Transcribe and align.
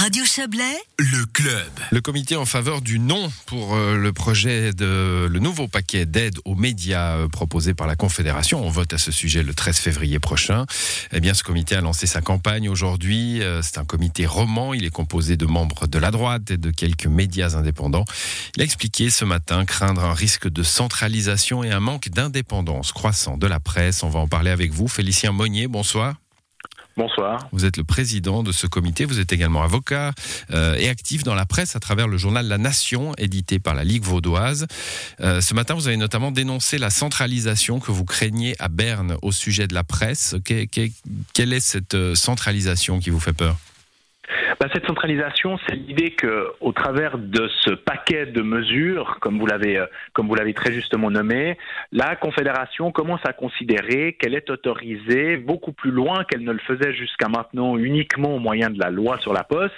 Radio 0.00 0.24
Chablais, 0.24 0.78
le 0.96 1.26
club. 1.26 1.68
Le 1.90 2.00
comité 2.00 2.34
en 2.34 2.46
faveur 2.46 2.80
du 2.80 2.98
non 2.98 3.30
pour 3.44 3.74
euh, 3.74 3.98
le 3.98 4.14
projet 4.14 4.72
de 4.72 5.28
le 5.30 5.38
nouveau 5.40 5.68
paquet 5.68 6.06
d'aide 6.06 6.38
aux 6.46 6.54
médias 6.54 7.16
euh, 7.16 7.28
proposé 7.28 7.74
par 7.74 7.86
la 7.86 7.96
Confédération. 7.96 8.64
On 8.64 8.70
vote 8.70 8.94
à 8.94 8.98
ce 8.98 9.12
sujet 9.12 9.42
le 9.42 9.52
13 9.52 9.76
février 9.76 10.18
prochain. 10.18 10.64
Eh 11.12 11.20
bien, 11.20 11.34
ce 11.34 11.42
comité 11.42 11.74
a 11.76 11.82
lancé 11.82 12.06
sa 12.06 12.22
campagne 12.22 12.70
aujourd'hui. 12.70 13.42
Euh, 13.42 13.60
C'est 13.60 13.76
un 13.76 13.84
comité 13.84 14.24
roman. 14.24 14.72
Il 14.72 14.86
est 14.86 14.90
composé 14.90 15.36
de 15.36 15.44
membres 15.44 15.86
de 15.86 15.98
la 15.98 16.10
droite 16.10 16.50
et 16.50 16.56
de 16.56 16.70
quelques 16.70 17.06
médias 17.06 17.54
indépendants. 17.54 18.06
Il 18.56 18.62
a 18.62 18.64
expliqué 18.64 19.10
ce 19.10 19.26
matin 19.26 19.66
craindre 19.66 20.02
un 20.02 20.14
risque 20.14 20.48
de 20.48 20.62
centralisation 20.62 21.62
et 21.62 21.72
un 21.72 21.80
manque 21.80 22.08
d'indépendance 22.08 22.92
croissant 22.92 23.36
de 23.36 23.46
la 23.46 23.60
presse. 23.60 24.02
On 24.02 24.08
va 24.08 24.20
en 24.20 24.28
parler 24.28 24.50
avec 24.50 24.72
vous. 24.72 24.88
Félicien 24.88 25.32
Monnier, 25.32 25.68
bonsoir. 25.68 26.14
Bonsoir. 27.04 27.48
Vous 27.52 27.64
êtes 27.64 27.78
le 27.78 27.84
président 27.84 28.42
de 28.42 28.52
ce 28.52 28.66
comité, 28.66 29.06
vous 29.06 29.20
êtes 29.20 29.32
également 29.32 29.62
avocat 29.62 30.12
euh, 30.50 30.74
et 30.76 30.90
actif 30.90 31.22
dans 31.22 31.34
la 31.34 31.46
presse 31.46 31.74
à 31.74 31.80
travers 31.80 32.06
le 32.08 32.18
journal 32.18 32.46
La 32.46 32.58
Nation, 32.58 33.14
édité 33.16 33.58
par 33.58 33.74
la 33.74 33.84
Ligue 33.84 34.04
vaudoise. 34.04 34.66
Euh, 35.22 35.40
ce 35.40 35.54
matin, 35.54 35.72
vous 35.72 35.86
avez 35.88 35.96
notamment 35.96 36.30
dénoncé 36.30 36.76
la 36.76 36.90
centralisation 36.90 37.80
que 37.80 37.90
vous 37.90 38.04
craignez 38.04 38.54
à 38.58 38.68
Berne 38.68 39.16
au 39.22 39.32
sujet 39.32 39.66
de 39.66 39.72
la 39.72 39.82
presse. 39.82 40.36
Que- 40.44 40.66
que- 40.66 40.90
quelle 41.32 41.54
est 41.54 41.60
cette 41.60 41.94
euh, 41.94 42.14
centralisation 42.14 42.98
qui 43.00 43.08
vous 43.08 43.18
fait 43.20 43.32
peur? 43.32 43.56
Bah, 44.58 44.66
cette 44.72 44.86
centralisation, 44.86 45.58
c'est 45.66 45.74
l'idée 45.74 46.10
que, 46.10 46.48
au 46.60 46.72
travers 46.72 47.18
de 47.18 47.48
ce 47.60 47.70
paquet 47.70 48.26
de 48.26 48.42
mesures, 48.42 49.18
comme 49.20 49.38
vous 49.38 49.46
l'avez, 49.46 49.78
euh, 49.78 49.86
comme 50.12 50.28
vous 50.28 50.34
l'avez 50.34 50.54
très 50.54 50.72
justement 50.72 51.10
nommé, 51.10 51.56
la 51.92 52.16
Confédération 52.16 52.92
commence 52.92 53.20
à 53.24 53.32
considérer 53.32 54.14
qu'elle 54.14 54.34
est 54.34 54.50
autorisée 54.50 55.36
beaucoup 55.36 55.72
plus 55.72 55.90
loin 55.90 56.24
qu'elle 56.24 56.44
ne 56.44 56.52
le 56.52 56.58
faisait 56.58 56.92
jusqu'à 56.92 57.28
maintenant 57.28 57.76
uniquement 57.76 58.34
au 58.36 58.38
moyen 58.38 58.70
de 58.70 58.78
la 58.78 58.90
loi 58.90 59.18
sur 59.18 59.32
la 59.32 59.44
poste, 59.44 59.74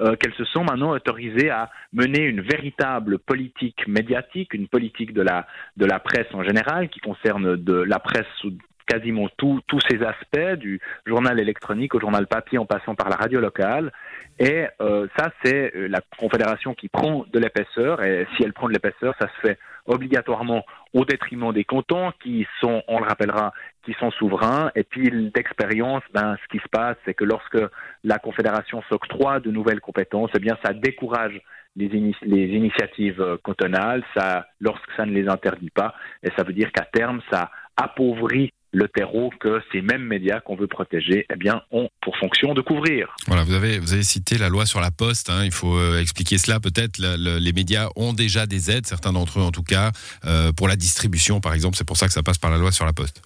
euh, 0.00 0.16
qu'elles 0.16 0.34
se 0.34 0.44
sont 0.44 0.64
maintenant 0.64 0.90
autorisées 0.90 1.50
à 1.50 1.70
mener 1.92 2.22
une 2.22 2.40
véritable 2.40 3.18
politique 3.18 3.86
médiatique, 3.86 4.54
une 4.54 4.68
politique 4.68 5.12
de 5.12 5.22
la, 5.22 5.46
de 5.76 5.86
la 5.86 5.98
presse 5.98 6.28
en 6.34 6.42
général, 6.42 6.88
qui 6.88 7.00
concerne 7.00 7.54
la 7.66 7.98
presse 7.98 8.26
sous 8.40 8.52
quasiment 8.88 9.28
tous 9.36 9.60
tous 9.66 9.80
ces 9.88 10.02
aspects, 10.02 10.58
du 10.58 10.80
journal 11.06 11.38
électronique 11.38 11.94
au 11.94 12.00
journal 12.00 12.26
papier 12.26 12.58
en 12.58 12.66
passant 12.66 12.94
par 12.94 13.08
la 13.08 13.16
radio 13.16 13.40
locale. 13.40 13.92
Et 14.38 14.66
euh, 14.80 15.06
ça, 15.16 15.30
c'est 15.42 15.74
euh, 15.74 15.88
la 15.88 16.00
Confédération 16.16 16.74
qui 16.74 16.88
prend 16.88 17.24
de 17.32 17.38
l'épaisseur. 17.38 18.02
Et 18.02 18.26
si 18.36 18.44
elle 18.44 18.52
prend 18.52 18.68
de 18.68 18.72
l'épaisseur, 18.72 19.14
ça 19.20 19.26
se 19.26 19.48
fait 19.48 19.58
obligatoirement 19.86 20.64
au 20.94 21.04
détriment 21.04 21.52
des 21.52 21.64
cantons 21.64 22.12
qui 22.22 22.46
sont, 22.60 22.82
on 22.88 22.98
le 22.98 23.04
rappellera, 23.04 23.52
qui 23.84 23.94
sont 23.94 24.10
souverains. 24.12 24.70
Et 24.74 24.84
puis 24.84 25.10
d'expérience, 25.34 26.02
ben, 26.14 26.36
ce 26.42 26.48
qui 26.48 26.62
se 26.62 26.68
passe, 26.68 26.96
c'est 27.04 27.14
que 27.14 27.24
lorsque 27.24 27.58
la 28.04 28.18
Confédération 28.18 28.82
s'octroie 28.88 29.40
de 29.40 29.50
nouvelles 29.50 29.80
compétences, 29.80 30.30
eh 30.34 30.38
bien, 30.38 30.56
ça 30.64 30.72
décourage 30.72 31.40
les, 31.76 31.88
les 32.22 32.46
initiatives 32.46 33.20
euh, 33.20 33.36
cantonales, 33.42 34.04
ça, 34.16 34.46
lorsque 34.60 34.90
ça 34.96 35.04
ne 35.04 35.12
les 35.12 35.28
interdit 35.28 35.70
pas, 35.70 35.94
et 36.22 36.30
ça 36.36 36.44
veut 36.44 36.52
dire 36.52 36.70
qu'à 36.72 36.84
terme, 36.84 37.20
ça 37.30 37.50
appauvrit 37.76 38.52
le 38.72 38.88
terreau 38.88 39.30
que 39.40 39.60
ces 39.72 39.80
mêmes 39.80 40.04
médias 40.04 40.40
qu'on 40.40 40.56
veut 40.56 40.66
protéger 40.66 41.26
eh 41.30 41.50
ont 41.70 41.88
pour 42.02 42.16
fonction 42.18 42.54
de 42.54 42.60
couvrir. 42.60 43.14
Voilà, 43.26 43.44
vous 43.44 43.54
avez, 43.54 43.78
vous 43.78 43.92
avez 43.92 44.02
cité 44.02 44.36
la 44.38 44.48
loi 44.48 44.66
sur 44.66 44.80
la 44.80 44.90
poste. 44.90 45.30
hein, 45.30 45.44
il 45.44 45.52
faut 45.52 45.76
euh, 45.76 46.00
expliquer 46.00 46.38
cela 46.38 46.60
peut-être. 46.60 46.98
Les 46.98 47.52
médias 47.52 47.88
ont 47.96 48.12
déjà 48.12 48.46
des 48.46 48.70
aides, 48.70 48.86
certains 48.86 49.12
d'entre 49.12 49.40
eux 49.40 49.42
en 49.42 49.52
tout 49.52 49.62
cas, 49.62 49.92
euh, 50.24 50.52
pour 50.52 50.68
la 50.68 50.76
distribution 50.76 51.40
par 51.40 51.54
exemple. 51.54 51.76
C'est 51.76 51.86
pour 51.86 51.96
ça 51.96 52.06
que 52.06 52.12
ça 52.12 52.22
passe 52.22 52.38
par 52.38 52.50
la 52.50 52.58
loi 52.58 52.72
sur 52.72 52.84
la 52.84 52.92
poste. 52.92 53.22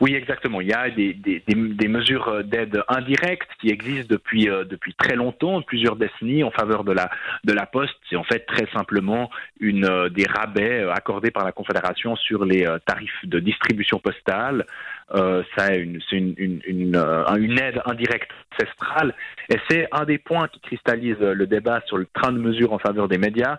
Oui, 0.00 0.14
exactement. 0.14 0.60
Il 0.60 0.68
y 0.68 0.72
a 0.72 0.90
des, 0.90 1.12
des, 1.14 1.88
mesures 1.88 2.44
d'aide 2.44 2.82
indirecte 2.88 3.50
qui 3.60 3.70
existent 3.70 4.06
depuis, 4.08 4.48
euh, 4.48 4.64
depuis 4.64 4.94
très 4.94 5.16
longtemps, 5.16 5.60
plusieurs 5.62 5.96
décennies, 5.96 6.44
en 6.44 6.52
faveur 6.52 6.84
de 6.84 6.92
la, 6.92 7.10
de 7.44 7.52
la 7.52 7.66
Poste. 7.66 7.96
C'est 8.08 8.16
en 8.16 8.22
fait 8.22 8.46
très 8.46 8.66
simplement 8.72 9.28
une, 9.58 9.84
euh, 9.84 10.08
des 10.08 10.24
rabais 10.24 10.82
euh, 10.82 10.92
accordés 10.92 11.32
par 11.32 11.44
la 11.44 11.52
Confédération 11.52 12.14
sur 12.14 12.44
les 12.44 12.66
tarifs 12.86 13.24
de 13.24 13.40
distribution 13.40 13.98
postale. 13.98 14.64
Ça, 15.10 15.42
c'est 15.56 15.78
une, 15.78 16.00
c'est 16.08 16.16
une, 16.16 16.34
une, 16.36 16.60
une, 16.66 17.58
aide 17.58 17.80
indirecte 17.86 18.30
ancestrale. 18.52 19.14
Et 19.48 19.56
c'est 19.68 19.88
un 19.90 20.04
des 20.04 20.18
points 20.18 20.48
qui 20.48 20.60
cristallise 20.60 21.18
le 21.18 21.46
débat 21.46 21.80
sur 21.86 21.96
le 21.96 22.06
train 22.12 22.30
de 22.30 22.38
mesure 22.38 22.72
en 22.72 22.78
faveur 22.78 23.08
des 23.08 23.18
médias. 23.18 23.58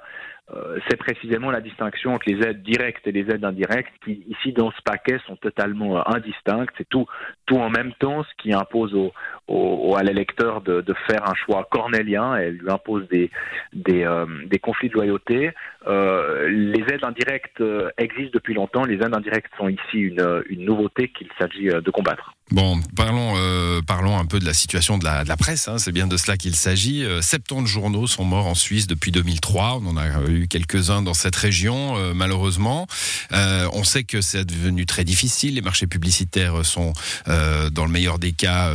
Euh, 0.54 0.80
c'est 0.88 0.98
précisément 0.98 1.52
la 1.52 1.62
distinction 1.62 2.14
entre 2.14 2.28
les 2.28 2.46
aides 2.46 2.64
directes 2.64 3.06
et 3.06 3.12
les 3.12 3.30
aides 3.30 3.46
indirectes 3.46 3.94
qui, 4.04 4.24
ici, 4.28 4.52
dans 4.52 4.72
ce 4.72 4.82
paquet, 4.84 5.20
sont 5.28 5.36
totalement 5.36 5.98
euh, 5.98 6.02
indistinctes. 6.08 6.74
C'est 6.78 6.90
tout, 6.90 7.06
tout 7.46 7.58
en 7.58 7.70
même 7.70 7.94
temps, 8.00 8.24
ce 8.24 8.30
qui 8.42 8.54
impose 8.54 8.94
au, 8.96 9.14
au, 9.48 9.96
à 9.96 10.04
l'électeur 10.04 10.62
de, 10.62 10.84
faire 11.08 11.30
un 11.30 11.36
choix 11.36 11.68
cornélien 11.70 12.36
et 12.38 12.52
lui 12.52 12.70
impose 12.70 13.08
des, 13.10 13.30
des, 13.74 14.04
euh, 14.04 14.26
des 14.46 14.60
conflits 14.60 14.90
de 14.90 14.96
loyauté. 14.96 15.52
Les 15.88 16.84
aides 16.92 17.04
indirectes 17.04 17.64
existent 17.98 18.32
depuis 18.34 18.54
longtemps. 18.54 18.84
Les 18.86 18.96
aides 18.96 19.16
indirectes 19.16 19.52
sont 19.58 19.70
ici 19.70 20.00
une, 20.00 20.44
une 20.50 20.66
nouveauté 20.66 21.10
qu'il 21.10 21.30
s'agit 21.40 21.68
de 21.68 21.92
combattre. 21.92 22.36
Bon, 22.52 22.82
parlons, 22.96 23.36
euh, 23.38 23.84
parlons 23.84 24.18
un 24.18 24.26
peu 24.26 24.40
de 24.40 24.46
la 24.46 24.56
situation 24.56 24.98
de 24.98 25.06
la, 25.06 25.24
presse. 25.38 25.68
hein, 25.68 25.78
c'est 25.78 25.92
bien 25.92 26.08
de 26.08 26.18
cela 26.18 26.36
qu'il 26.36 26.56
s'agit. 26.56 27.04
Euh, 27.04 27.22
70 27.22 27.68
journaux 27.68 28.08
sont 28.08 28.24
morts 28.24 28.48
en 28.48 28.56
Suisse 28.56 28.88
depuis 28.88 29.12
2003. 29.12 29.82
On 29.84 29.90
en 29.90 29.98
a 29.98 30.24
eu 30.28 30.48
quelques-uns 30.48 31.04
dans 31.04 31.14
cette 31.14 31.36
région, 31.36 31.96
euh, 31.98 32.14
malheureusement. 32.16 32.88
Euh, 33.34 33.70
on 33.74 33.84
sait 33.84 34.04
que 34.04 34.22
c'est 34.22 34.46
devenu 34.46 34.88
très 34.88 35.04
difficile. 35.04 35.56
Les 35.56 35.62
marchés 35.62 35.86
publicitaires 35.86 36.66
sont, 36.66 36.94
dans 37.28 37.86
le 37.86 37.92
meilleur 37.92 38.18
des 38.18 38.32
cas, 38.32 38.72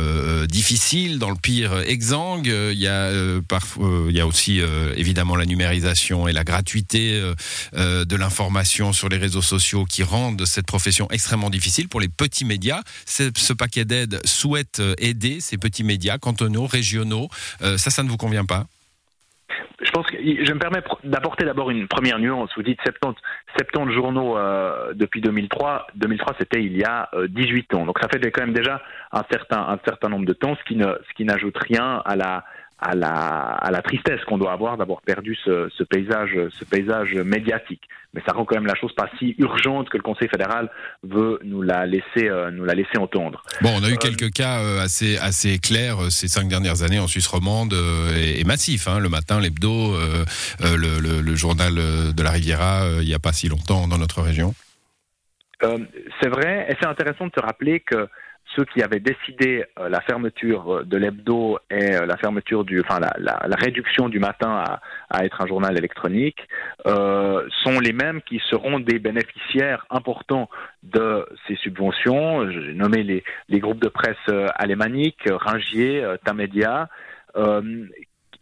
difficiles, 0.47 1.19
dans 1.19 1.29
le 1.29 1.35
pire, 1.35 1.77
exsangues. 1.79 2.47
Il 2.47 2.79
y 2.79 2.87
a 2.87 3.11
parfois, 3.47 4.05
il 4.09 4.15
y 4.15 4.21
a 4.21 4.27
aussi 4.27 4.61
évidemment 4.95 5.35
la 5.35 5.45
numérisation 5.45 6.27
et 6.27 6.33
la 6.33 6.43
gratuité 6.43 7.21
de 7.73 8.15
l'information 8.15 8.93
sur 8.93 9.09
les 9.09 9.17
réseaux 9.17 9.41
sociaux 9.41 9.85
qui 9.85 10.03
rendent 10.03 10.45
cette 10.45 10.65
profession 10.65 11.07
extrêmement 11.11 11.49
difficile 11.49 11.87
pour 11.87 11.99
les 11.99 12.07
petits 12.07 12.45
médias. 12.45 12.81
Paquet 13.65 13.85
d'aide 13.85 14.19
souhaite 14.25 14.79
euh, 14.79 14.93
aider 14.99 15.39
ces 15.39 15.57
petits 15.57 15.83
médias 15.83 16.19
cantonaux, 16.19 16.67
régionaux. 16.67 17.29
Euh, 17.63 17.77
ça, 17.77 17.89
ça 17.89 18.03
ne 18.03 18.09
vous 18.09 18.17
convient 18.17 18.45
pas? 18.45 18.65
Je 19.81 19.91
pense 19.91 20.05
que 20.07 20.17
je 20.17 20.53
me 20.53 20.59
permets 20.59 20.83
d'apporter 21.03 21.45
d'abord 21.45 21.71
une 21.71 21.87
première 21.87 22.19
nuance. 22.19 22.49
Vous 22.55 22.63
dites 22.63 22.79
70, 22.83 23.19
70 23.57 23.93
journaux 23.93 24.37
euh, 24.37 24.93
depuis 24.93 25.19
2003. 25.19 25.87
2003, 25.95 26.35
c'était 26.39 26.63
il 26.63 26.77
y 26.77 26.83
a 26.83 27.09
euh, 27.15 27.27
18 27.27 27.73
ans. 27.73 27.85
Donc 27.85 27.97
ça 27.99 28.07
fait 28.07 28.19
quand 28.31 28.41
même 28.41 28.53
déjà 28.53 28.81
un 29.11 29.23
certain, 29.31 30.09
nombre 30.09 30.25
de 30.25 30.33
temps, 30.33 30.55
ce 30.55 31.13
qui 31.15 31.25
n'ajoute 31.25 31.57
rien 31.57 32.03
à 32.05 32.15
la, 32.15 32.45
à 32.77 32.93
la, 32.93 33.09
à 33.09 33.71
la 33.71 33.81
tristesse 33.81 34.21
qu'on 34.25 34.37
doit 34.37 34.51
avoir 34.51 34.77
d'avoir 34.77 35.01
perdu 35.01 35.35
ce, 35.43 35.69
ce 35.77 35.83
paysage, 35.83 36.37
ce 36.51 36.65
paysage 36.65 37.13
médiatique. 37.13 37.83
Mais 38.13 38.21
ça 38.25 38.33
rend 38.33 38.45
quand 38.45 38.55
même 38.55 38.65
la 38.65 38.75
chose 38.75 38.93
pas 38.93 39.09
si 39.17 39.35
urgente 39.39 39.89
que 39.89 39.97
le 39.97 40.03
Conseil 40.03 40.27
fédéral 40.29 40.69
veut 41.03 41.39
nous 41.43 41.61
la 41.61 41.85
laisser, 41.85 42.27
euh, 42.29 42.51
nous 42.51 42.65
la 42.65 42.73
laisser 42.73 42.97
entendre. 42.97 43.43
Bon, 43.61 43.71
on 43.79 43.83
a 43.83 43.89
eu 43.89 43.97
quelques 43.97 44.31
cas 44.31 44.61
euh, 44.61 44.81
assez 44.81 45.17
assez 45.17 45.57
clairs 45.59 46.03
euh, 46.05 46.09
ces 46.09 46.27
cinq 46.27 46.47
dernières 46.47 46.83
années 46.83 46.99
en 46.99 47.07
Suisse 47.07 47.27
romande 47.27 47.73
euh, 47.73 48.13
et, 48.15 48.39
et 48.41 48.43
massifs. 48.43 48.87
Hein, 48.87 48.99
le 48.99 49.09
matin, 49.09 49.39
l'hebdo, 49.39 49.95
euh, 49.95 50.25
euh, 50.61 50.77
le, 50.77 50.99
le- 50.99 51.21
le 51.21 51.35
journal 51.35 51.73
euh, 51.77 52.11
de 52.11 52.23
la 52.23 52.31
Riviera, 52.31 52.83
euh, 52.83 52.99
il 53.01 53.07
n'y 53.07 53.13
a 53.13 53.19
pas 53.19 53.33
si 53.33 53.47
longtemps 53.49 53.87
dans 53.87 53.97
notre 53.97 54.21
région. 54.21 54.53
Euh, 55.63 55.77
c'est 56.21 56.27
vrai, 56.29 56.67
et 56.69 56.75
c'est 56.79 56.87
intéressant 56.87 57.27
de 57.27 57.31
se 57.35 57.41
rappeler 57.41 57.79
que 57.79 58.07
ceux 58.55 58.65
qui 58.65 58.81
avaient 58.81 58.99
décidé 58.99 59.65
euh, 59.79 59.89
la 59.89 60.01
fermeture 60.01 60.77
euh, 60.77 60.83
de 60.83 60.97
l'hebdo 60.97 61.59
et 61.69 61.95
euh, 61.95 62.05
la 62.05 62.17
fermeture 62.17 62.63
du, 62.63 62.79
enfin 62.81 62.99
la, 62.99 63.55
réduction 63.55 64.09
du 64.09 64.19
matin 64.19 64.63
à, 65.09 65.25
être 65.25 65.41
un 65.41 65.47
journal 65.47 65.77
électronique 65.77 66.47
sont 66.85 67.79
les 67.81 67.93
mêmes 67.93 68.21
qui 68.21 68.41
seront 68.49 68.79
des 68.79 68.99
bénéficiaires 68.99 69.85
importants 69.89 70.49
de 70.83 71.25
ces 71.47 71.55
subventions. 71.55 72.49
J'ai 72.51 72.73
nommé 72.73 73.03
les, 73.03 73.59
groupes 73.59 73.79
de 73.79 73.87
presse 73.87 74.17
alémaniques, 74.55 75.27
Ringier, 75.27 76.05
Tamedia. 76.23 76.89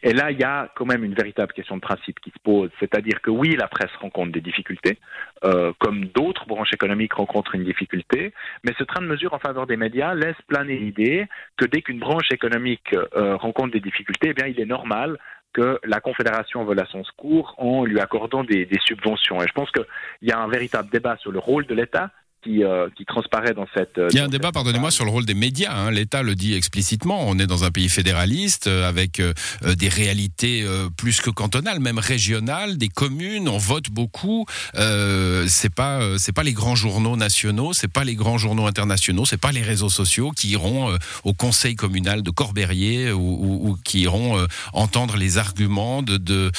Et 0.06 0.12
là, 0.12 0.32
il 0.32 0.40
y 0.40 0.44
a 0.44 0.70
quand 0.76 0.86
même 0.86 1.06
une 1.06 1.14
véritable 1.14 1.54
question 1.54 1.78
de 1.78 1.82
principe 1.82 2.20
qui 2.20 2.30
se 2.30 2.40
pose, 2.44 2.70
c'est-à-dire 2.82 3.22
que 3.22 3.32
oui, 3.32 3.56
la 3.56 3.70
presse 3.70 3.92
rencontre 4.02 4.34
des 4.34 4.42
difficultés, 4.42 5.00
euh, 5.46 5.72
comme 5.80 6.06
d'autres 6.08 6.46
branches 6.46 6.74
économiques 6.74 7.14
rencontrent 7.14 7.56
une 7.56 7.64
difficulté, 7.64 8.34
mais 8.66 8.74
ce 8.78 8.84
train 8.84 9.02
de 9.02 9.08
mesure 9.08 9.34
en 9.34 9.40
faveur 9.40 9.66
des 9.66 9.78
médias 9.78 10.14
laisse 10.14 10.36
planer 10.48 10.78
l'idée 10.78 11.26
que 11.56 11.66
dès 11.66 11.82
qu'une 11.82 12.00
branche 12.00 12.30
économique 12.32 12.94
euh, 13.16 13.38
rencontre 13.38 13.72
des 13.72 13.80
difficultés, 13.80 14.30
eh 14.32 14.34
bien, 14.34 14.48
il 14.48 14.60
est 14.60 14.66
normal 14.66 15.18
que 15.54 15.80
la 15.86 16.02
Confédération 16.02 16.66
vole 16.66 16.82
à 16.82 16.86
son 16.88 17.04
secours 17.06 17.56
en 17.58 17.86
lui 17.86 18.00
accordant 18.02 18.44
des, 18.44 18.66
des 18.66 18.80
subventions. 18.80 19.42
Et 19.42 19.48
je 19.48 19.54
pense 19.54 19.72
qu'il 19.72 19.86
y 20.24 20.32
a 20.32 20.40
un 20.40 20.48
véritable 20.50 20.90
débat 20.90 21.16
sur 21.18 21.32
le 21.32 21.40
rôle 21.40 21.66
de 21.66 21.76
l'État 21.76 22.12
qui, 22.44 22.64
euh, 22.64 22.90
qui 22.98 23.06
transparaît 23.06 23.54
dans 23.54 23.68
cette. 23.74 24.00
Il 24.12 24.16
y 24.16 24.20
a 24.20 24.26
un 24.26 24.30
débat, 24.30 24.52
pardonnez-moi, 24.52 24.92
sur 24.92 25.06
le 25.06 25.12
rôle 25.12 25.26
des 25.26 25.34
médias. 25.34 25.74
Hein. 25.74 25.92
L'État 25.92 26.24
le 26.24 26.36
dit 26.36 26.54
explicitement. 26.54 27.26
On 27.28 27.40
est 27.40 27.48
dans 27.48 27.64
un 27.64 27.72
pays 27.72 27.90
fédéraliste 27.90 28.68
avec 28.68 29.22
des 29.66 29.90
réalités 29.90 30.66
plus 30.98 31.22
que 31.22 31.30
cantonales, 31.30 31.80
même 31.80 32.00
régionales, 32.00 32.78
des 32.78 32.90
communes. 32.90 33.48
On 33.50 33.58
vote 33.58 33.90
beaucoup. 33.90 34.46
c'est 34.74 35.74
pas 35.74 36.18
c'est 36.18 36.32
pas 36.34 36.44
les 36.44 36.54
grands 36.54 36.76
journaux 36.76 37.16
nationaux, 37.16 37.74
c'est 37.74 37.92
pas 37.92 38.04
les 38.04 38.16
grands 38.16 38.38
journaux 38.38 38.68
internationaux, 38.68 39.26
c'est 39.26 39.38
pas 39.38 39.52
les 39.52 39.62
réseaux 39.62 39.90
sociaux 39.90 40.32
qui 40.32 40.50
iront 40.50 40.98
au 41.24 41.34
conseil 41.34 41.76
communal 41.76 42.22
de 42.24 42.32
Corberrier 42.32 43.12
ou, 43.12 43.70
ou, 43.70 43.78
qui 43.84 44.02
iront 44.02 44.46
entendre 44.74 45.18
les 45.18 45.38
arguments 45.38 46.02
de 46.04 46.52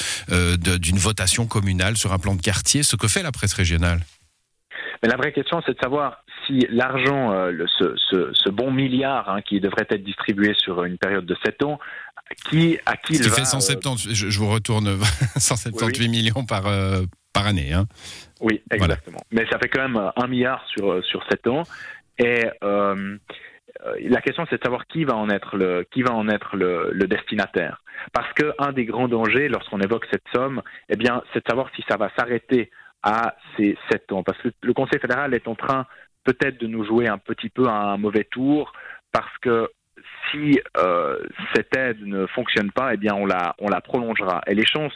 d'une 0.65 0.97
votation 0.97 1.45
communale 1.47 1.97
sur 1.97 2.13
un 2.13 2.19
plan 2.19 2.35
de 2.35 2.41
quartier. 2.41 2.83
Ce 2.83 2.95
que 2.95 3.07
fait 3.07 3.23
la 3.23 3.31
presse 3.31 3.53
régionale. 3.53 4.01
Mais 5.01 5.09
la 5.09 5.17
vraie 5.17 5.31
question, 5.31 5.61
c'est 5.65 5.73
de 5.73 5.79
savoir 5.79 6.23
si 6.45 6.65
l'argent, 6.69 7.31
euh, 7.31 7.65
ce, 7.77 8.49
bon 8.49 8.71
milliard 8.71 9.29
hein, 9.29 9.41
qui 9.41 9.59
devrait 9.59 9.85
être 9.89 10.03
distribué 10.03 10.53
sur 10.55 10.83
une 10.83 10.97
période 10.97 11.25
de 11.25 11.35
7 11.43 11.63
ans, 11.63 11.79
qui, 12.49 12.77
à 12.85 12.97
qui 12.97 13.15
Ce 13.15 13.23
qui 13.23 13.29
fait 13.29 13.45
170, 13.45 14.07
euh, 14.07 14.29
je, 14.29 14.39
vous 14.39 14.49
retourne 14.49 14.97
178 15.37 16.07
millions 16.07 16.45
par, 16.45 16.67
euh, 16.67 17.03
par 17.33 17.47
année. 17.47 17.73
Hein. 17.73 17.85
Oui, 18.41 18.61
exactement. 18.71 19.21
Mais 19.31 19.45
ça 19.51 19.59
fait 19.59 19.69
quand 19.69 19.87
même 19.87 20.11
un 20.15 20.27
milliard 20.27 20.63
sur, 20.67 21.03
sur 21.05 21.23
7 21.29 21.47
ans. 21.47 21.63
Et 22.17 22.45
la 22.63 24.21
question, 24.21 24.45
c'est 24.49 24.57
de 24.57 24.63
savoir 24.63 24.87
qui 24.87 25.03
va 25.03 25.15
en 25.15 25.29
être 25.29 25.57
le, 25.57 25.85
qui 25.91 26.01
va 26.01 26.13
en 26.13 26.29
être 26.29 26.55
le, 26.55 26.89
le 26.91 27.07
destinataire. 27.07 27.81
Parce 28.13 28.31
qu'un 28.33 28.71
des 28.71 28.85
grands 28.85 29.07
dangers 29.07 29.47
lorsqu'on 29.47 29.79
évoque 29.79 30.05
cette 30.11 30.23
somme, 30.33 30.61
eh 30.89 30.95
bien, 30.95 31.21
c'est 31.33 31.39
de 31.39 31.49
savoir 31.49 31.69
si 31.75 31.83
ça 31.89 31.97
va 31.97 32.09
s'arrêter 32.17 32.71
à 33.05 33.35
ces 33.55 33.77
sept 33.89 34.11
ans. 34.11 34.23
Parce 34.23 34.37
que 34.39 34.49
le 34.61 34.73
Conseil 34.73 34.99
fédéral 34.99 35.33
est 35.33 35.47
en 35.47 35.55
train 35.55 35.85
peut-être 36.25 36.59
de 36.59 36.67
nous 36.67 36.83
jouer 36.83 37.07
un 37.07 37.19
petit 37.19 37.49
peu 37.49 37.69
un 37.69 37.95
mauvais 37.97 38.25
tour 38.25 38.73
parce 39.13 39.37
que 39.41 39.69
si 40.29 40.59
euh, 40.77 41.19
cette 41.53 41.75
aide 41.77 42.05
ne 42.05 42.25
fonctionne 42.25 42.71
pas, 42.71 42.93
eh 42.93 42.97
bien 42.97 43.13
on 43.13 43.25
la, 43.25 43.55
on 43.59 43.69
la 43.69 43.79
prolongera. 43.79 44.41
Et 44.47 44.55
les 44.55 44.65
chances 44.65 44.93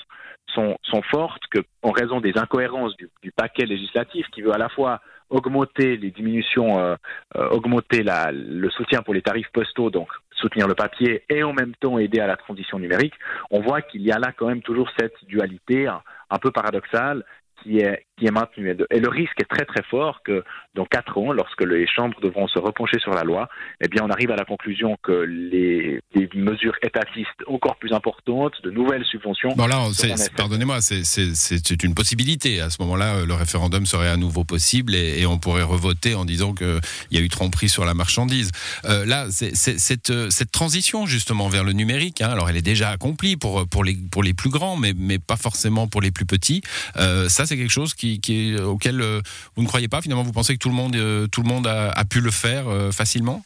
sont, 0.47 0.77
sont 0.83 1.03
fortes 1.03 1.43
que, 1.51 1.59
en 1.83 1.91
raison 1.91 2.19
des 2.19 2.37
incohérences 2.37 2.97
du, 2.97 3.31
paquet 3.31 3.65
législatif 3.65 4.25
qui 4.31 4.41
veut 4.41 4.53
à 4.53 4.57
la 4.57 4.69
fois 4.69 5.01
augmenter 5.29 5.95
les 5.97 6.09
diminutions, 6.09 6.79
euh, 6.79 6.95
euh, 7.37 7.47
augmenter 7.49 8.01
la, 8.01 8.31
le 8.31 8.69
soutien 8.71 9.03
pour 9.03 9.13
les 9.13 9.21
tarifs 9.21 9.49
postaux, 9.53 9.91
donc 9.91 10.09
soutenir 10.31 10.67
le 10.67 10.73
papier, 10.73 11.23
et 11.29 11.43
en 11.43 11.53
même 11.53 11.75
temps 11.75 11.99
aider 11.99 12.19
à 12.19 12.25
la 12.25 12.35
transition 12.35 12.79
numérique, 12.79 13.13
on 13.51 13.61
voit 13.61 13.83
qu'il 13.83 14.01
y 14.01 14.11
a 14.11 14.17
là 14.17 14.31
quand 14.35 14.47
même 14.47 14.63
toujours 14.63 14.89
cette 14.97 15.23
dualité 15.27 15.87
un 15.87 16.37
peu 16.39 16.49
paradoxale 16.49 17.23
qui 17.63 17.81
Et 18.21 18.99
le 18.99 19.09
risque 19.09 19.39
est 19.39 19.49
très 19.49 19.65
très 19.65 19.83
fort 19.83 20.21
que 20.23 20.43
dans 20.75 20.85
quatre 20.85 21.17
ans, 21.17 21.31
lorsque 21.31 21.61
les 21.61 21.87
chambres 21.87 22.19
devront 22.21 22.47
se 22.47 22.59
repencher 22.59 22.99
sur 22.99 23.11
la 23.11 23.23
loi, 23.23 23.49
eh 23.81 23.87
bien 23.87 24.03
on 24.03 24.09
arrive 24.09 24.31
à 24.31 24.35
la 24.35 24.45
conclusion 24.45 24.97
que 25.03 25.11
les, 25.11 25.99
mesures 26.35 26.75
étatistes 26.83 27.41
encore 27.47 27.77
plus 27.77 27.93
importantes, 27.93 28.53
de 28.63 28.71
nouvelles 28.71 29.05
subventions. 29.05 29.53
Bon 29.55 29.67
là, 29.67 29.87
pardonnez-moi, 30.35 30.79
c'est 30.81 31.83
une 31.83 31.95
possibilité. 31.95 32.61
À 32.61 32.69
ce 32.69 32.81
moment-là, 32.81 33.25
le 33.25 33.33
référendum 33.33 33.85
serait 33.85 34.09
à 34.09 34.17
nouveau 34.17 34.43
possible 34.43 34.95
et, 34.95 35.25
on 35.29 35.37
pourrait 35.37 35.63
revoter 35.63 36.15
en 36.15 36.25
disant 36.25 36.53
qu'il 36.53 36.79
y 37.11 37.17
a 37.17 37.21
eu 37.21 37.29
tromperie 37.29 37.69
sur 37.69 37.85
la 37.85 37.93
marchandise. 37.93 38.51
Euh, 38.85 39.05
là, 39.05 39.27
c'est 39.29 39.55
cette, 39.55 40.11
cette 40.31 40.51
transition 40.51 41.05
justement 41.05 41.49
vers 41.49 41.63
le 41.63 41.73
numérique, 41.73 42.21
hein, 42.21 42.29
alors 42.29 42.49
elle 42.49 42.57
est 42.57 42.63
déjà 42.63 42.89
accomplie 42.89 43.37
pour, 43.37 43.67
pour, 43.67 43.83
les, 43.83 43.95
pour 44.11 44.23
les 44.23 44.33
plus 44.33 44.49
grands, 44.49 44.75
mais, 44.75 44.93
mais 44.97 45.19
pas 45.19 45.35
forcément 45.35 45.87
pour 45.87 46.01
les 46.01 46.11
plus 46.11 46.25
petits. 46.25 46.61
Euh, 46.97 47.29
ça, 47.29 47.45
c'est 47.45 47.57
quelque 47.57 47.71
chose 47.71 47.93
qui, 47.93 48.08
est, 48.15 48.61
auquel 48.61 49.01
euh, 49.01 49.21
vous 49.55 49.63
ne 49.63 49.67
croyez 49.67 49.87
pas 49.87 50.01
Finalement, 50.01 50.23
vous 50.23 50.31
pensez 50.31 50.53
que 50.53 50.59
tout 50.59 50.69
le 50.69 50.75
monde, 50.75 50.95
euh, 50.95 51.27
tout 51.27 51.41
le 51.41 51.49
monde 51.49 51.67
a, 51.67 52.03
pu 52.09 52.21
le 52.21 52.31
faire 52.31 52.67
euh, 52.67 52.91
facilement? 52.91 53.41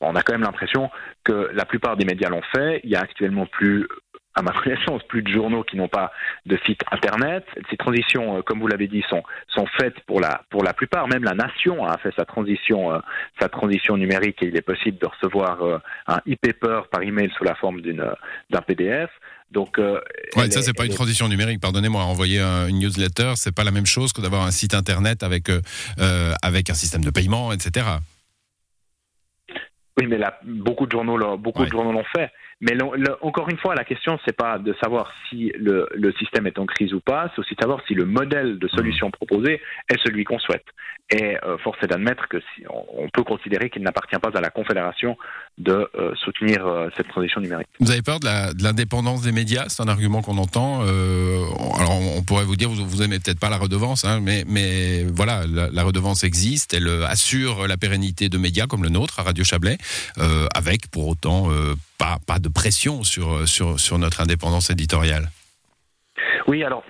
On 0.00 0.14
a 0.14 0.22
quand 0.22 0.34
même 0.34 0.42
l'impression 0.42 0.90
que 1.24 1.50
la 1.54 1.64
plupart 1.64 1.96
des 1.96 2.04
médias 2.04 2.28
l'ont 2.28 2.42
fait. 2.54 2.80
Il 2.84 2.90
y 2.90 2.96
a 2.96 3.00
actuellement 3.00 3.46
plus 3.46 3.88
à 4.34 4.42
ma 4.42 4.52
connaissance, 4.62 5.02
plus 5.04 5.22
de 5.22 5.28
journaux 5.28 5.64
qui 5.64 5.76
n'ont 5.76 5.88
pas 5.88 6.12
de 6.44 6.58
site 6.66 6.82
internet. 6.92 7.44
Ces 7.70 7.76
transitions, 7.76 8.42
comme 8.42 8.60
vous 8.60 8.68
l'avez 8.68 8.88
dit, 8.88 9.02
sont, 9.08 9.22
sont 9.48 9.66
faites 9.78 9.98
pour 10.00 10.20
la, 10.20 10.42
pour 10.50 10.62
la 10.62 10.74
plupart. 10.74 11.08
Même 11.08 11.24
la 11.24 11.34
nation 11.34 11.86
a 11.86 11.96
fait 11.96 12.12
sa 12.14 12.26
transition, 12.26 13.00
sa 13.40 13.48
transition 13.48 13.96
numérique 13.96 14.42
et 14.42 14.48
il 14.48 14.56
est 14.56 14.62
possible 14.62 14.98
de 14.98 15.06
recevoir 15.06 15.80
un 16.06 16.18
e-paper 16.28 16.82
par 16.90 17.02
email 17.02 17.32
sous 17.38 17.44
la 17.44 17.54
forme 17.54 17.80
d'un 17.80 18.60
PDF. 18.60 19.10
Donc, 19.50 19.78
euh, 19.78 20.00
ouais, 20.36 20.50
ça, 20.50 20.62
c'est 20.62 20.72
pas 20.72 20.86
une 20.86 20.94
transition 20.94 21.28
numérique. 21.28 21.60
Pardonnez-moi, 21.60 22.02
envoyer 22.02 22.40
une 22.40 22.78
newsletter, 22.78 23.34
c'est 23.36 23.52
pas 23.52 23.64
la 23.64 23.70
même 23.70 23.86
chose 23.86 24.12
que 24.12 24.20
d'avoir 24.20 24.44
un 24.44 24.50
site 24.50 24.74
internet 24.74 25.22
avec 25.22 25.48
euh, 25.48 25.60
euh, 25.98 26.34
avec 26.42 26.68
un 26.68 26.74
système 26.74 27.04
de 27.04 27.10
paiement, 27.10 27.52
etc. 27.52 27.86
Oui, 29.98 30.06
mais 30.06 30.18
là, 30.18 30.38
beaucoup 30.44 30.86
de 30.86 30.92
journaux, 30.92 31.38
beaucoup 31.38 31.64
de 31.64 31.70
journaux 31.70 31.92
l'ont 31.92 32.04
fait. 32.14 32.30
Mais 32.60 32.72
encore 33.20 33.50
une 33.50 33.58
fois, 33.58 33.74
la 33.74 33.84
question, 33.84 34.18
c'est 34.24 34.36
pas 34.36 34.58
de 34.58 34.74
savoir 34.82 35.12
si 35.28 35.52
le, 35.58 35.88
le, 35.94 36.12
système 36.12 36.46
est 36.46 36.58
en 36.58 36.64
crise 36.64 36.94
ou 36.94 37.00
pas, 37.00 37.30
c'est 37.34 37.40
aussi 37.40 37.54
de 37.54 37.60
savoir 37.60 37.80
si 37.86 37.94
le 37.94 38.06
modèle 38.06 38.58
de 38.58 38.68
solution 38.68 39.08
mmh. 39.08 39.12
proposé 39.12 39.60
est 39.90 39.98
celui 40.02 40.24
qu'on 40.24 40.38
souhaite. 40.38 40.64
Et 41.10 41.36
euh, 41.44 41.56
force 41.58 41.78
est 41.82 41.86
d'admettre 41.86 42.26
que 42.28 42.38
si, 42.40 42.64
on, 42.68 43.08
peut 43.12 43.22
considérer 43.22 43.70
qu'il 43.70 43.82
n'appartient 43.82 44.16
pas 44.16 44.30
à 44.34 44.40
la 44.40 44.50
Confédération 44.50 45.16
de 45.56 45.88
euh, 45.94 46.14
soutenir 46.16 46.66
euh, 46.66 46.88
cette 46.96 47.06
transition 47.08 47.40
numérique. 47.40 47.68
Vous 47.78 47.92
avez 47.92 48.02
peur 48.02 48.18
de 48.18 48.26
l'indépendance 48.60 49.22
des 49.22 49.30
médias? 49.30 49.66
C'est 49.68 49.82
un 49.82 49.88
argument 49.88 50.20
qu'on 50.22 50.38
entend. 50.38 50.80
Alors, 50.80 52.00
on 52.16 52.22
pourrait 52.22 52.44
vous 52.44 52.56
dire, 52.56 52.68
vous, 52.68 52.84
vous 52.84 53.02
aimez 53.02 53.20
peut-être 53.20 53.38
pas 53.38 53.50
la 53.50 53.56
redevance, 53.56 54.04
hein, 54.04 54.18
mais, 54.20 54.44
mais 54.48 55.04
voilà, 55.04 55.44
la, 55.46 55.70
la, 55.70 55.82
redevance 55.84 56.24
existe. 56.24 56.74
Elle 56.74 56.88
assure 57.04 57.68
la 57.68 57.76
pérennité 57.76 58.28
de 58.28 58.38
médias 58.38 58.66
comme 58.66 58.82
le 58.82 58.88
nôtre 58.88 59.20
à 59.20 59.22
Radio 59.22 59.44
Chablais, 59.44 59.78
avec 60.54 60.90
pour 60.90 61.08
autant 61.08 61.48
pas, 61.98 62.16
pas 62.26 62.38
de 62.38 62.48
pression 62.48 63.04
sur, 63.04 63.46
sur, 63.48 63.78
sur 63.80 63.98
notre 63.98 64.20
indépendance 64.20 64.70
éditoriale. 64.70 65.28
Oui, 66.46 66.62
alors 66.62 66.84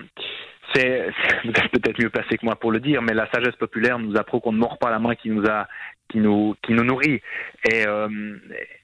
c'est 0.74 1.08
peut-être 1.72 2.00
mieux 2.00 2.10
placé 2.10 2.36
que 2.36 2.44
moi 2.44 2.56
pour 2.56 2.72
le 2.72 2.80
dire, 2.80 3.02
mais 3.02 3.14
la 3.14 3.30
sagesse 3.30 3.56
populaire 3.56 3.98
nous 3.98 4.16
apprend 4.16 4.40
qu'on 4.40 4.52
ne 4.52 4.58
mord 4.58 4.78
pas 4.78 4.90
la 4.90 4.98
main 4.98 5.14
qui 5.14 5.30
nous 5.30 5.46
a 5.46 5.66
qui 6.08 6.18
nous 6.18 6.54
qui 6.62 6.72
nous 6.72 6.84
nourrit. 6.84 7.20
Et, 7.68 7.86
euh, 7.86 8.08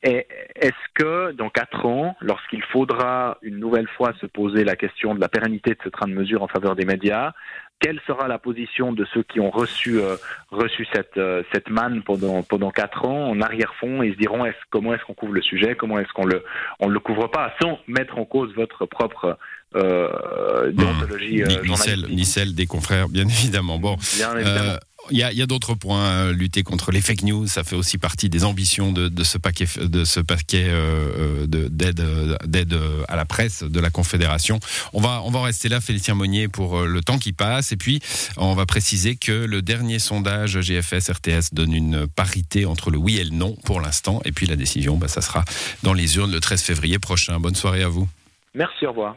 est-ce 0.03 0.73
que 0.95 1.33
dans 1.33 1.51
quatre 1.51 1.87
ans, 1.87 2.17
lorsqu'il 2.21 2.63
faudra 2.65 3.39
une 3.43 3.59
nouvelle 3.59 3.89
fois 3.97 4.13
se 4.21 4.27
poser 4.27 4.65
la 4.65 4.77
question 4.77 5.15
de 5.15 5.21
la 5.21 5.29
pérennité 5.29 5.71
de 5.71 5.79
ce 5.85 5.89
train 5.89 6.09
de 6.09 6.15
mesure 6.15 6.43
en 6.43 6.49
faveur 6.49 6.75
des 6.75 6.85
médias, 6.85 7.33
quelle 7.83 8.01
sera 8.07 8.29
la 8.29 8.39
position 8.39 8.93
de 8.93 9.05
ceux 9.13 9.25
qui 9.25 9.41
ont 9.41 9.51
reçu 9.51 10.01
euh, 10.01 10.17
reçu 10.51 10.87
cette 10.93 11.19
euh, 11.19 11.43
cette 11.53 11.69
manne 11.69 12.03
pendant 12.03 12.43
pendant 12.43 12.71
quatre 12.71 13.05
ans 13.05 13.31
en 13.31 13.41
arrière-fond 13.41 14.03
et 14.03 14.13
se 14.13 14.19
diront 14.19 14.45
est 14.47 14.55
comment 14.71 14.95
est-ce 14.95 15.05
qu'on 15.05 15.15
couvre 15.15 15.35
le 15.35 15.43
sujet? 15.43 15.75
Comment 15.75 15.99
est-ce 15.99 16.13
qu'on 16.13 16.25
le 16.25 16.45
on 16.79 16.89
le 16.89 17.01
couvre 17.01 17.29
pas? 17.29 17.53
Sans 17.61 17.79
mettre 17.89 18.19
en 18.19 18.25
cause 18.25 18.55
votre 18.55 18.87
propre 18.87 19.37
euh, 19.75 20.71
déontologie 20.71 21.43
mmh. 21.43 21.69
ni, 21.69 21.77
celle, 21.77 22.07
ni, 22.09 22.25
celle, 22.25 22.55
des 22.55 22.67
confrères 22.67 23.09
bien 23.09 23.25
évidemment 23.29 23.79
bon 23.79 23.97
bien 24.17 24.37
évidemment. 24.37 24.79
Il 25.11 25.19
y 25.19 25.43
a, 25.43 25.47
d'autres 25.47 25.75
points. 25.75 26.05
Euh, 26.05 26.33
lutter 26.33 26.63
contre 26.63 26.93
les 26.93 27.01
fake 27.01 27.23
news, 27.23 27.47
ça 27.47 27.65
fait 27.65 27.77
aussi 27.77 27.99
partie 27.99 28.29
des 28.29 28.45
ambitions 28.45 28.93
de, 28.93 29.25
ce 29.25 29.39
paquet, 29.39 29.67
paquet 30.27 30.67
euh, 30.69 31.47
d'aide, 31.47 32.79
à 33.09 33.17
la 33.17 33.25
presse 33.25 33.63
de 33.63 33.81
la 33.81 33.91
Confédération. 33.91 34.61
On 34.93 35.01
va, 35.01 35.23
on 35.25 35.31
va 35.31 35.43
rester 35.43 35.69
là, 35.69 35.81
Félicien 35.81 36.15
Monnier, 36.15 36.49
pour 36.49 36.79
euh, 36.79 36.87
le 36.87 37.01
temps 37.03 37.19
qui 37.19 37.33
passe. 37.33 37.73
Et 37.73 37.77
puis, 37.77 38.01
on 38.37 38.55
va 38.55 38.67
préciser 38.67 39.17
que 39.17 39.33
le 39.33 39.61
dernier 39.63 39.99
sondage 39.99 40.61
GFS 40.61 41.11
RTS 41.11 41.53
donne 41.53 41.73
une 41.73 42.07
parité 42.07 42.65
entre 42.65 42.91
le 42.91 42.99
oui 42.99 43.17
et 43.17 43.25
le 43.25 43.31
non 43.31 43.57
pour 43.65 43.81
l'instant. 43.81 44.21
Et 44.25 44.33
puis 44.33 44.47
la 44.47 44.57
décision, 44.57 44.97
bah, 44.97 45.09
ça 45.09 45.21
sera 45.21 45.45
dans 45.83 45.95
les 45.95 46.17
urnes 46.17 46.33
le 46.33 46.41
13 46.41 46.63
février 46.63 46.99
prochain. 46.99 47.41
Bonne 47.41 47.55
soirée 47.55 47.83
à 47.83 47.89
vous. 47.89 48.09
Merci, 48.55 48.87
au 48.87 48.91
revoir. 48.91 49.17